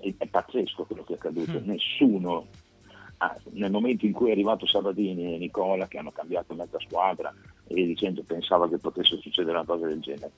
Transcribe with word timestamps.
è, 0.00 0.14
è 0.16 0.26
pazzesco 0.26 0.84
quello 0.84 1.04
che 1.04 1.12
è 1.12 1.16
accaduto, 1.16 1.60
mm. 1.60 1.64
nessuno 1.64 2.46
Ah, 3.22 3.36
nel 3.50 3.70
momento 3.70 4.06
in 4.06 4.12
cui 4.12 4.28
è 4.28 4.32
arrivato 4.32 4.64
Sabatini 4.64 5.34
e 5.34 5.38
Nicola 5.38 5.86
che 5.86 5.98
hanno 5.98 6.10
cambiato 6.10 6.54
mezza 6.54 6.78
squadra 6.80 7.30
e 7.66 7.84
dicendo 7.84 8.22
pensava 8.22 8.66
che 8.66 8.78
potesse 8.78 9.18
succedere 9.18 9.58
una 9.58 9.66
cosa 9.66 9.86
del 9.86 10.00
genere. 10.00 10.32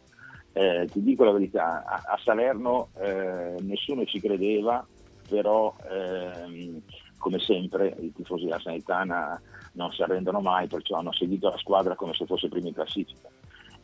Eh, 0.53 0.89
ti 0.91 1.01
dico 1.01 1.23
la 1.23 1.31
verità, 1.31 1.85
a, 1.85 2.03
a 2.05 2.19
Salerno 2.21 2.89
eh, 3.01 3.55
nessuno 3.61 4.05
ci 4.05 4.19
credeva, 4.19 4.85
però 5.29 5.73
ehm, 5.89 6.83
come 7.19 7.39
sempre 7.39 7.95
i 8.01 8.13
tifosi 8.13 8.47
della 8.47 8.59
Sanitana 8.59 9.41
non 9.75 9.93
si 9.93 10.03
arrendono 10.03 10.41
mai, 10.41 10.67
perciò 10.67 10.97
hanno 10.97 11.13
seguito 11.13 11.51
la 11.51 11.59
squadra 11.59 11.95
come 11.95 12.15
se 12.15 12.27
fosse 12.27 12.49
prima 12.49 12.67
in 12.67 12.75
classifica 12.75 13.29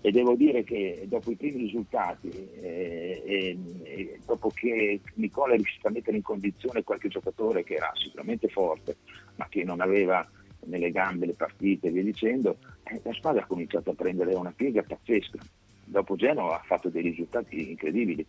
e 0.00 0.10
devo 0.12 0.34
dire 0.36 0.62
che 0.62 1.06
dopo 1.08 1.30
i 1.30 1.36
primi 1.36 1.62
risultati 1.62 2.28
eh, 2.28 3.22
e, 3.24 3.58
e, 3.82 4.18
dopo 4.24 4.48
che 4.50 5.00
Nicola 5.14 5.54
è 5.54 5.56
riuscito 5.56 5.88
a 5.88 5.90
mettere 5.90 6.16
in 6.16 6.22
condizione 6.22 6.84
qualche 6.84 7.08
giocatore 7.08 7.64
che 7.64 7.74
era 7.74 7.90
sicuramente 7.94 8.48
forte 8.48 8.96
ma 9.34 9.48
che 9.48 9.64
non 9.64 9.80
aveva 9.80 10.26
nelle 10.66 10.90
gambe 10.90 11.26
le 11.26 11.34
partite 11.34 11.88
e 11.88 11.90
via 11.90 12.02
dicendo, 12.02 12.58
eh, 12.84 13.00
la 13.02 13.12
squadra 13.14 13.42
ha 13.42 13.46
cominciato 13.46 13.90
a 13.90 13.94
prendere 13.94 14.34
una 14.34 14.52
piega 14.54 14.82
pazzesca. 14.82 15.38
Dopo 15.84 16.16
Genova 16.16 16.56
ha 16.56 16.64
fatto 16.64 16.88
dei 16.90 17.02
risultati 17.02 17.70
incredibili 17.70 18.24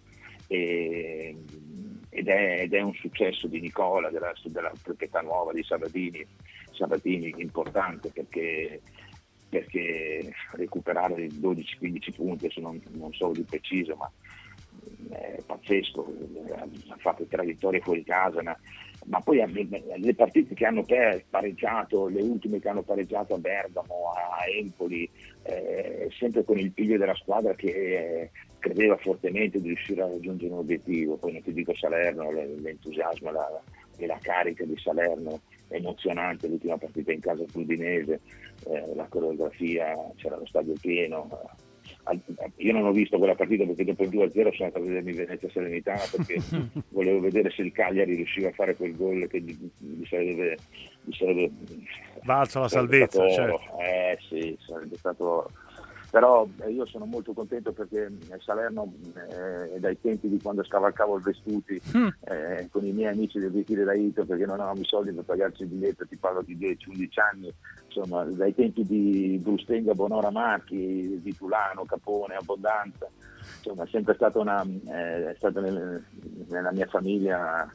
e, 0.48 1.36
ed, 2.10 2.27
è, 2.27 2.62
ed, 2.62 2.74
è, 2.74 2.82
un 2.82 2.94
successo 2.94 3.48
di 3.48 3.60
Nicola, 3.60 4.10
della, 4.10 4.34
della 4.46 4.72
proprietà 4.82 5.22
nuova 5.22 5.52
di 5.52 5.63
Sabatini, 5.63 6.26
Sabatini 6.72 7.34
importante 7.38 8.10
perché 8.10 8.82
perché 9.49 10.31
recuperare 10.53 11.27
12-15 11.27 12.13
punti, 12.16 12.45
adesso 12.45 12.62
non, 12.62 12.80
non 12.91 13.12
so 13.13 13.31
di 13.31 13.44
preciso, 13.44 13.95
ma 13.95 14.09
è 15.09 15.41
pazzesco, 15.45 16.13
ha 16.90 16.95
fatto 16.98 17.26
tre 17.26 17.45
vittorie 17.45 17.81
fuori 17.81 18.04
casa, 18.04 18.43
ma, 18.43 18.57
ma 19.05 19.20
poi 19.21 19.41
le 19.98 20.13
partite 20.13 20.54
che 20.54 20.66
hanno 20.66 20.85
pareggiato, 21.29 22.07
le 22.07 22.21
ultime 22.21 22.59
che 22.59 22.70
hanno 22.70 22.84
pareggiato 22.84 23.34
a 23.34 23.40
Bergamo, 23.40 24.12
a 24.13 24.48
Empoli, 24.48 25.09
eh, 25.43 26.09
sempre 26.12 26.43
con 26.43 26.59
il 26.59 26.71
piglio 26.71 26.98
della 26.98 27.15
squadra 27.15 27.55
che 27.55 27.70
eh, 27.70 28.31
credeva 28.59 28.98
fortemente 28.98 29.59
di 29.59 29.68
riuscire 29.70 30.02
a 30.04 30.07
raggiungere 30.07 30.52
un 30.52 30.59
obiettivo, 30.59 31.18
poi 31.18 31.34
non 31.34 31.41
ti 31.41 31.54
dico 31.54 31.74
Salerno, 31.76 32.31
l'entusiasmo 32.31 33.31
la, 33.31 33.62
e 34.00 34.08
la 34.08 34.18
carica 34.22 34.64
di 34.64 34.78
Salerno 34.78 35.42
emozionante 35.68 36.48
l'ultima 36.48 36.78
partita 36.78 37.12
in 37.12 37.20
casa 37.20 37.46
Fluminese, 37.48 38.22
eh, 38.68 38.96
la 38.96 39.05
coreografia, 39.08 39.96
c'era 40.16 40.38
lo 40.38 40.46
stadio 40.46 40.74
pieno. 40.80 41.30
Io 42.58 42.74
non 42.74 42.86
ho 42.86 42.92
visto 42.92 43.18
quella 43.18 43.36
partita 43.36 43.66
perché 43.66 43.84
dopo 43.84 44.04
il 44.04 44.10
2-0 44.10 44.32
sono 44.32 44.48
andato 44.48 44.77
a 44.77 44.82
vedermi 44.82 45.14
Venezia 45.14 45.50
Serenità 45.52 45.96
perché 46.12 46.42
volevo 46.90 47.20
vedere 47.20 47.52
se 47.52 47.62
il 47.62 47.72
Cagliari 47.72 48.16
riusciva 48.16 48.50
a 48.50 48.54
fare 48.54 48.76
quel 48.76 48.96
gol 48.96 49.27
che 49.27 49.42
gli, 49.42 49.55
gli 49.77 50.05
sarebbe, 50.05 50.58
gli 51.04 51.14
sarebbe 51.14 51.52
valsa 52.24 52.62
la 52.62 52.68
salvezza. 52.70 53.30
Certo. 53.30 53.60
Eh 53.80 54.18
sì, 54.27 54.58
sarebbe 54.60 54.96
stato 54.98 55.52
però 56.10 56.48
eh, 56.62 56.71
io 56.71 56.85
sono 56.85 57.05
molto 57.05 57.34
contento 57.34 57.71
perché 57.71 58.05
eh, 58.29 58.40
Salerno 58.40 58.93
eh, 59.15 59.76
è 59.76 59.79
dai 59.79 59.99
tempi 59.99 60.27
di 60.27 60.40
quando 60.41 60.63
scavalcavo 60.63 61.18
il 61.18 61.24
Vestuti 61.24 61.79
mm. 61.96 62.07
eh, 62.21 62.68
con 62.71 62.85
i 62.85 62.91
miei 62.91 63.12
amici 63.13 63.40
del 63.40 63.52
ritiro 63.52 63.84
da 63.84 63.93
Ito 63.93 64.25
perché 64.25 64.46
non 64.46 64.59
avevamo 64.59 64.81
i 64.81 64.85
soldi 64.85 65.12
per 65.12 65.24
pagarci 65.24 65.63
il 65.63 65.69
biglietto, 65.69 66.07
ti 66.07 66.16
parlo 66.16 66.41
di 66.41 66.57
10-11 66.57 67.07
anni, 67.31 67.53
insomma 67.85 68.24
dai 68.24 68.56
tempi 68.56 68.84
di 68.84 69.40
Brustenga, 69.41 69.94
Bonora 69.94 70.31
Marchi, 70.31 71.19
di 71.22 71.35
Tulano, 71.35 71.85
Capone, 71.85 72.35
Abbondanza, 72.35 73.07
insomma 73.57 73.84
è 73.84 73.88
sempre 73.88 74.16
stata, 74.16 74.40
una, 74.40 74.63
eh, 74.63 75.31
è 75.31 75.35
stata 75.38 75.62
nel, 75.62 76.03
nella 76.47 76.72
mia 76.72 76.88
famiglia 76.88 77.72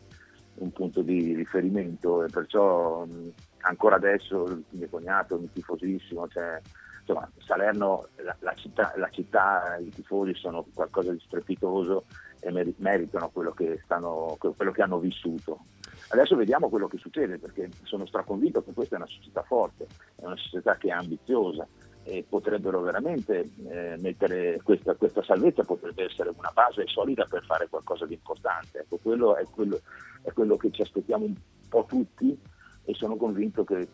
un 0.57 0.73
punto 0.73 1.03
di 1.03 1.35
riferimento 1.35 2.25
e 2.25 2.29
perciò 2.31 3.05
mh, 3.05 3.33
ancora 3.63 3.97
adesso 3.97 4.45
il 4.45 4.65
mio 4.71 4.89
cognato 4.89 5.35
è 5.35 5.39
un 5.39 5.51
tifosissimo, 5.53 6.29
cioè, 6.29 6.61
insomma, 7.05 7.31
Salerno, 7.39 8.09
la, 8.17 8.35
la, 8.41 8.55
città, 8.55 8.93
la, 8.97 9.09
città, 9.11 9.77
i 9.77 9.91
tifosi 9.91 10.35
sono 10.35 10.65
qualcosa 10.75 11.13
di 11.13 11.21
strepitoso 11.21 12.07
e 12.41 12.51
meritano 12.79 13.29
quello 13.31 13.53
che, 13.53 13.81
stanno, 13.85 14.37
quello 14.39 14.73
che 14.73 14.83
hanno 14.83 14.99
vissuto. 14.99 15.67
Adesso 16.09 16.35
vediamo 16.37 16.69
quello 16.69 16.89
che 16.89 16.99
succede 16.99 17.39
perché 17.39 17.71
sono 17.83 18.07
straconvinto 18.07 18.65
che 18.65 18.73
questa 18.73 18.97
è 18.97 18.99
una 18.99 19.07
società 19.07 19.43
forte, 19.43 19.87
è 20.17 20.25
una 20.25 20.37
società 20.37 20.77
che 20.77 20.89
è 20.89 20.93
ambiziosa 20.93 21.67
e 22.03 22.25
potrebbero 22.29 22.83
veramente 22.83 23.51
eh, 23.67 23.97
mettere 23.99 24.61
questa, 24.63 24.95
questa, 24.95 25.23
salvezza 25.23 25.65
potrebbe 25.65 26.05
essere 26.05 26.31
una 26.37 26.51
base 26.53 26.87
solida 26.87 27.25
per 27.25 27.45
fare 27.45 27.69
qualcosa 27.69 28.05
di 28.07 28.15
importante. 28.15 28.81
Ecco, 28.81 28.99
quello 28.99 29.37
è 29.37 29.45
quello, 29.51 29.81
è 30.23 30.33
quello 30.33 30.57
che 30.57 30.71
ci 30.71 30.83
aspettiamo 30.83 31.25
un 31.25 31.35
po' 31.69 31.87
tutti 31.89 32.39
e 32.85 32.95
sono 32.95 33.17
convinto 33.17 33.65
che 33.65 33.89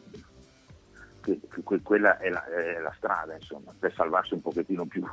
che, 1.20 1.40
che 1.48 1.80
quella 1.82 2.18
è 2.18 2.28
la, 2.28 2.44
è 2.46 2.78
la, 2.80 2.92
strada 2.96 3.34
insomma, 3.34 3.74
per 3.78 3.92
salvarsi 3.94 4.34
un 4.34 4.40
pochettino 4.40 4.86
più 4.86 5.04